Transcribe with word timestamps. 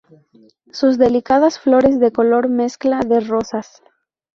Sus 0.71 0.97
delicadas 0.97 1.59
flores 1.59 1.99
de 1.99 2.11
color 2.11 2.49
mezcla 2.49 3.01
de 3.05 3.19
rosas. 3.19 3.83